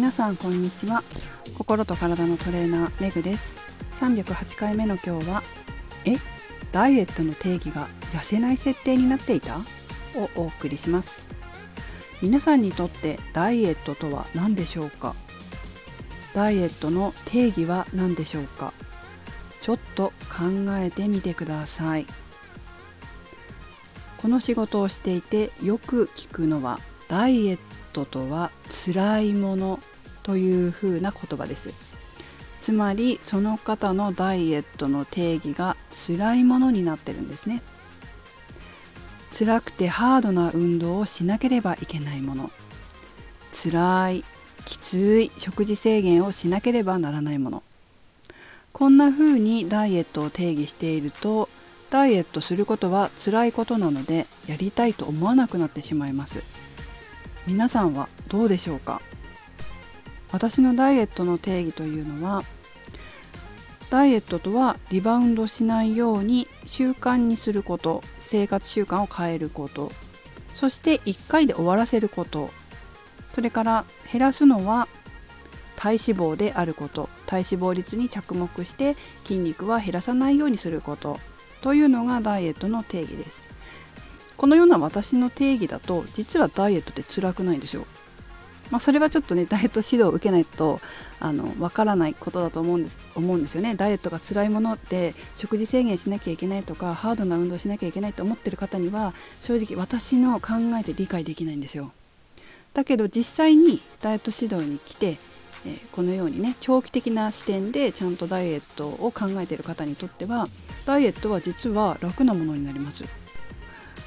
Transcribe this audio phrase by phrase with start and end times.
[0.00, 1.04] 皆さんこんにちは。
[1.58, 3.54] 心と体のトレーナーメグです。
[4.00, 5.42] 308回目の今日は
[6.06, 6.16] え
[6.72, 9.58] ダイエットの定義が痩せない設定になっていた？
[9.58, 11.22] をお送りします。
[12.22, 15.14] 皆さんにとってダイエットとは何でしょうか？
[16.34, 18.72] ダイエットの定義は何でしょうか？
[19.60, 20.44] ちょっと考
[20.78, 22.06] えてみてください。
[24.16, 27.58] この仕事をしていてよく聞くのはダイエッ
[27.92, 28.50] トとは
[28.86, 29.78] 辛いもの
[30.22, 31.72] というふうな言葉です。
[32.60, 37.62] つまりその方のダイエットの定義が辛いものになってるんですね。
[39.36, 42.50] 辛くてハードな運動をしなければいけないもの。
[43.54, 44.24] 辛い
[44.66, 47.62] きつい食事制限をしなければならないもの。
[48.72, 51.48] こんな風にダイエットを定義していると
[51.90, 56.42] ダイエットすることは辛いことなのでやりたいと思わなくなってしまいます。
[57.46, 59.00] 皆さんはどうでしょうか？
[60.32, 62.42] 私のダイエットの定義というのは
[63.90, 69.90] ダイエットとはリバウンドしないように習慣にすること生活習慣を変えること
[70.54, 72.50] そして1回で終わらせること
[73.32, 74.86] それから減らすのは
[75.76, 81.18] 体脂肪であること体脂肪率に着目して筋肉は減らさないようにすること
[81.62, 83.48] というのがダイエットの定義です。
[84.36, 87.86] このような私の定義だと実はダイエットって辛くないんですよ。
[88.70, 90.80] まあ、それはちょっとねダイエット指導を受けないと
[91.18, 93.74] あの分からないことだと思うんです思うんですよね。
[93.74, 101.92] ダイエットが辛いものって食事制限しなきゃいけないとかハードな運動しなきゃいけないと思ってる方には正直私の考えて理解できないんですよ。
[102.72, 105.18] だけど実際にダイエット指導に来て
[105.66, 110.48] えこのようにね長期的な視点でちゃんとダイエットを考えている方にとっては
[110.86, 113.04] ダイエットは実は楽なものになります。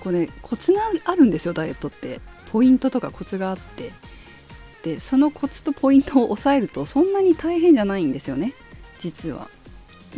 [0.00, 2.20] これコツがあるんですよダイエットって。
[2.52, 3.92] ポイントとかコツがあって。
[4.84, 8.52] でそのコツとポイントを押さえるとそんなに大変じゃないんですよね
[8.98, 9.48] 実は。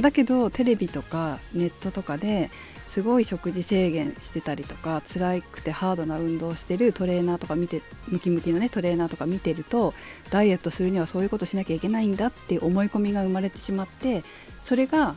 [0.00, 2.50] だけどテレビとかネットとかで
[2.86, 9.94] すごい食事制限してたりとか辛くてハードな運動をしてるトレーナーとか見てムキムキのねトレーナーとか見てると
[10.30, 14.22] ダイエットするにはそういうことしなきゃいけないんだって思い込みが生まれてしまって
[14.62, 15.14] それが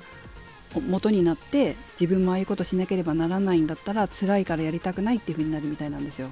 [0.87, 6.29] 元になって自分もああいうことしなければならないんだったら辛いからやりたくないっていう風になるみたいなんですよ。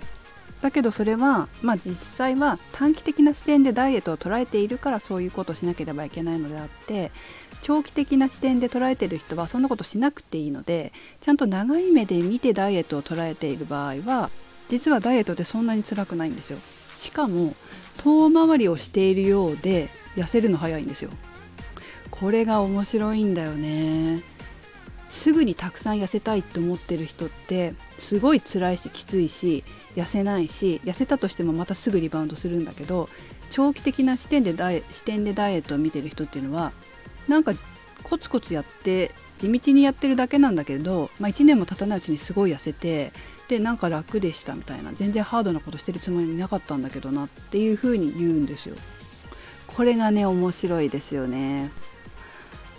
[0.62, 7.12] だけどそれは、まあ、実際は短期的な視点でダイエットを捉えているからそういうことをしなければいけないのであって
[7.62, 14.30] 長期的な視点で捉えている人はそんなことしなくていいのでちゃんと長い目で見てダイエットを捉えている場合は
[14.68, 16.60] 実はダイエットってそんなに辛くないんですよ。
[16.98, 17.54] しかも
[17.98, 21.12] 遠回りをしているようで痩せるの早いんですよ。
[22.12, 24.24] これが面白いんだよね。
[25.10, 29.64] すぐにたくさん痩せたいって思ってる人ってすごい辛いしきついし
[29.96, 33.10] 痩せないし痩せたとしてもまたすぐリバウンドするんだけど
[33.50, 36.74] 長期的な視点でダイ視点でダイエットを見てる人っていうのは
[37.28, 37.54] なんか
[38.04, 43.12] コツコツやって地道にやってるだけなんだけど、まあ、1年も経たないうちにすごい痩せて
[43.48, 48.76] でなんか楽でしたみたいな全然ハードなことしてるつもりなかったんだけどなっていう風に言うんですよ。
[49.68, 51.72] これがね面白いですよね。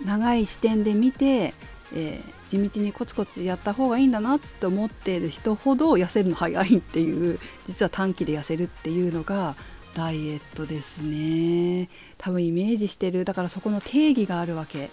[0.05, 1.53] 長い視点で見て
[1.93, 9.55] えー、地道にコツコツやった方がいいんだなって思っている人ほど痩せるの早いっていう実は短期で痩せるっていうのが
[9.95, 11.89] ダイエットですね。
[12.17, 13.25] 多分イメージしてる。
[13.25, 14.89] だからそこの定義があるわけ。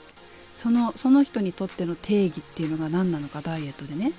[0.57, 4.13] そのその人にとっての定義っていうのが何なのかダイエットでね。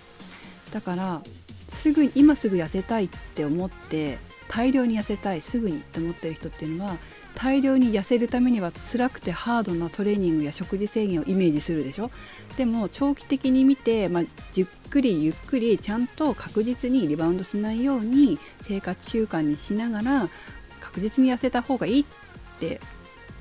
[0.72, 1.22] だから
[1.70, 6.98] すぐ今すぐ痩せたいって思って大量に痩せたいすぐにって思ってる人っていうのは
[7.36, 12.10] 大量に痩せるためには辛くてハードなトレーニングや食事制限をイメージするでしょ？
[12.58, 20.30] でも長期的に見て、まあ、じっくりゆっくりちゃんと確実にリバウンドしないように生活習慣にしながら
[20.80, 22.06] 確実に痩せた方がいいっ
[22.60, 22.80] て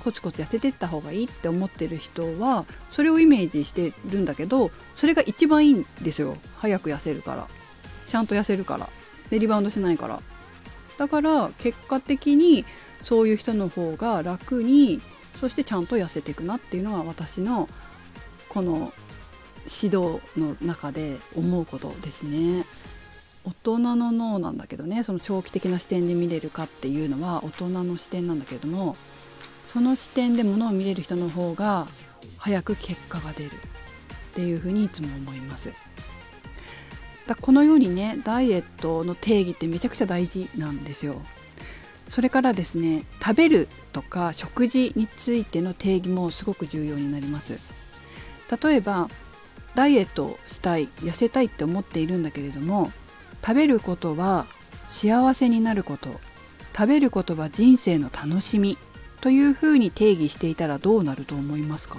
[0.05, 6.37] コツコツ痩せてった方がいいって思ってる人はそれをイメージしてるんだけどそれが一番いいんですよ。
[6.59, 7.49] 早く痩せるから。
[8.07, 8.89] ちゃんと痩せるから。
[9.31, 10.21] でリバウンドしないから。
[10.99, 12.65] だから結果的に
[13.03, 15.01] そういう人の方が楽に
[15.41, 17.69] そしてちゃんと痩せていくなっていうのは私の
[18.49, 18.93] この
[19.83, 22.65] 指導の中で思うことですね。
[23.45, 28.97] 大人の脳なんだけどねその長期的な視点で見れるかっていうのは大人の視点なんだけれども
[29.69, 31.87] その視点でものを見れる人の方が
[32.39, 35.71] 早く結果が出るっていうふうにいつも思います。
[37.27, 41.21] だこのようにねダイエットの定義ってめちゃくちゃ大事なんですよ。
[42.09, 47.59] それからですね食べるとか食事についての定義もすごく重要になります。
[48.63, 49.09] 例えば
[49.75, 52.93] ダイエットしたい痩せたいって思っているんだけれども
[53.45, 54.47] 食べることは
[54.87, 56.21] 幸せになること
[56.75, 58.79] 食べることは人生の楽しみ
[59.21, 61.99] というふうに定義していたらどうなると思いますか？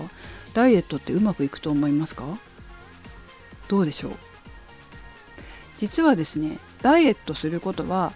[0.54, 2.24] ダイエットってうまくいくと思いますか？
[3.68, 4.12] どうでしょう？
[5.78, 8.14] 実はですねダイエットすることは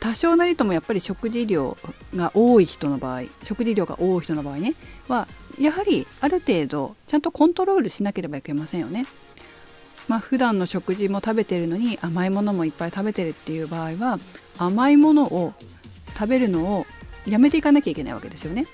[0.00, 1.76] 多少なりともやっぱり食事量
[2.14, 4.74] が多い人の場合食事量が多い人の場合ね
[5.08, 5.26] は
[5.58, 9.06] やはりある程度ちゃんとコントロールしなければいけませんよね。
[10.06, 14.18] まあ普段の食事も食べてるのに甘いものもいっぱい食べてるっていう場合は
[14.58, 15.54] 甘いものを
[16.14, 16.86] 食べるのを
[17.26, 18.66] やめていかなきゃいけないわけですよね。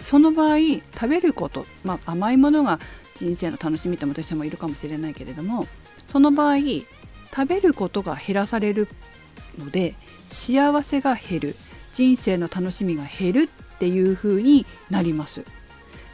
[0.00, 0.58] その場合
[0.94, 2.78] 食べること、まあ、甘いものが
[3.16, 5.66] 人生の楽しみともとしてもいるかもしれないけれども
[6.06, 6.56] その場合
[7.34, 8.88] 食べることが減らされる
[9.58, 9.94] ので
[10.26, 11.56] 幸せが減る
[11.92, 15.44] 人生の楽しみが減るっていう風になります。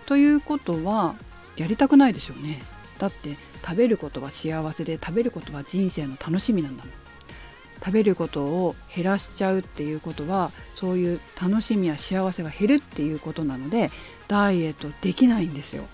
[0.07, 1.15] ということは
[1.57, 2.63] やりたくないですよね。
[2.99, 6.93] だって食べることは幸せで食べることは人生の楽しみなんだもん。
[7.85, 13.91] 食べることを減らしちゃうっていうことはそういう楽しみや幸せが減るっていうことなので
[14.29, 15.85] ダイエットできないんですよ。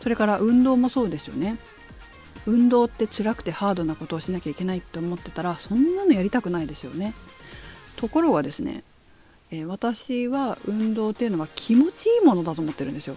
[0.00, 1.56] それから運動もそうですよね。
[2.46, 7.14] 運動って辛くてハードなことをしなきゃいけないって思ってたらそんなのやりたくないですよね。
[7.96, 8.84] ところがですね、
[9.50, 13.16] えー、私は運動っていうのは気持ちいいものだと思ってるんですよ。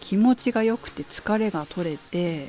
[0.00, 2.48] 気持ちが良くて疲れが取れて、え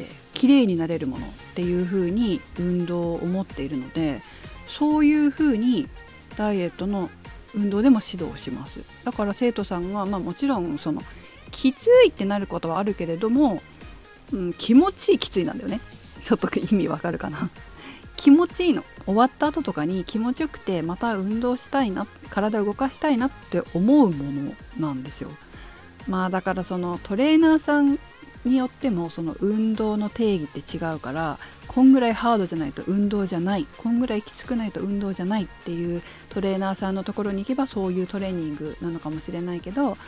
[0.00, 4.22] ー、綺麗になれるものっていう風に運動を思っているので
[4.66, 5.88] そういう風に
[6.36, 7.08] ダイエットの
[7.54, 11.02] 運動でも指導しますだから生徒さんは、まあ、もちろんその
[11.50, 13.62] きついってなることはあるけれども
[14.32, 15.80] うん、気持ちいいきついなんだよね。
[16.24, 17.50] ちょっと意味わかるかな。
[18.16, 18.84] 気持ちいいの。
[19.04, 25.30] 終わった後とかに気持ちよくてまた運動したいな体を動かしたいなって思うものなんですよ。
[26.08, 27.98] まあだからそのトレーナーさん
[28.44, 39.98] によってもその運動の定義って違うからこんぐらいハードじゃないと運動じゃないこんぐらいきつくないと運動じゃないっていうトレーナーさんのところに行けばそういうトレーニングなのかもしれないけど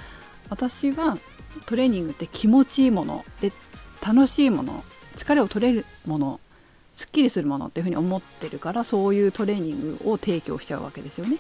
[0.49, 1.19] 私は
[1.67, 3.53] トレーニングって気持ちいいもので
[4.09, 4.85] 楽しいもの
[5.17, 6.41] 疲れを取れるもの
[6.95, 11.37] すっきりするものっていうふうに思ってるからそういうトレーニングを提供しちゃうわけですよね。
[11.37, 11.39] っ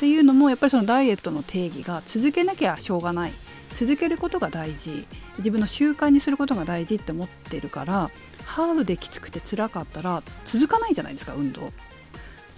[0.00, 3.32] ていうのもやっぱりそのダイエットの定義が続けなきゃしょうがない
[3.76, 5.06] 続けることが大事
[5.38, 8.10] 自分の習慣にすることが大事って思ってるから
[8.44, 11.72] ハードできつくて辛かったら続かないじゃないですか運動。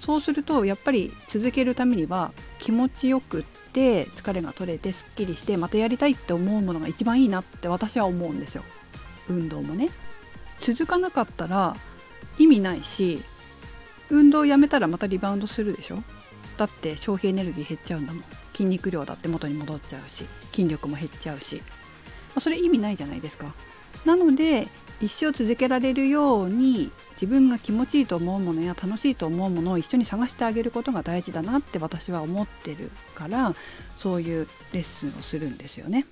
[0.01, 3.43] そうするとやっぱり続けるためには気持ちよくっ
[3.73, 8.65] て疲れが取れてすっきりしてまたやりたいって思うものが一番いいなって私は思うんですよ。
[9.29, 9.91] 運動もね。
[10.61, 11.77] 続かなかったら
[12.39, 13.23] 意味ないし
[14.11, 16.03] 運動をやめたらまたリバウンドするでしょ。
[16.57, 18.25] だって消費エネルギー減っちゃうんだもん。
[18.53, 21.63] 筋肉量だって元に戻っちゃうし筋力も減っちゃうし、ま
[22.37, 23.55] あ、それ意味ないじゃないですか。
[24.05, 24.69] なので
[25.01, 33.55] 一生続けられるように自分が気持ちいいと思うものや楽しいと思うものを一緒に探してあげることが大事だなって私は思ってるから
[33.97, 36.07] そういうレッスンをするんですよね。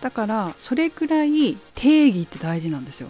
[0.00, 3.08] だからそれくらい定義って大事なんですよ。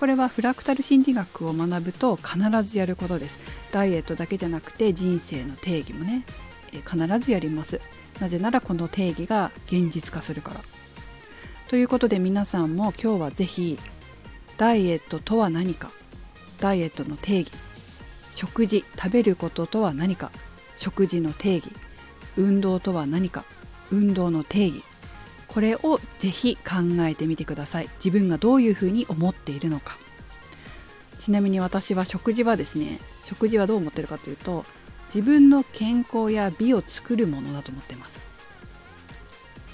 [0.00, 3.38] これはフラクタル心理学を学ぶと必ずやることです。
[3.72, 6.24] ダイエットだけじゃなくて人生の定義もね。
[6.72, 7.80] 必ずやります。
[8.20, 10.60] なぜならこの定義が現実化するから。
[11.68, 13.78] ということで皆さんも今日は是非
[14.56, 15.90] ダイエットとは何か。
[16.60, 17.50] ダイエットの定義。
[18.32, 20.30] 食事食べることとは何か。
[20.76, 21.70] 食事の定義。
[22.36, 23.44] 運動とは何か。
[23.90, 24.82] 運動の定義。
[25.48, 27.88] これをぜひ考えてみてください。
[28.04, 29.96] 自分がどういうふうに思っているのか。
[31.18, 34.66] ちなみに私は食事はですね食事はどう思ってるかというと
[35.06, 38.20] 自分の健康や美を作るものだと思ってます。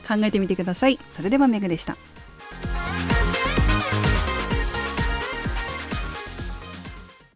[0.06, 0.98] 考えてみてください。
[1.14, 1.96] それではメグでした。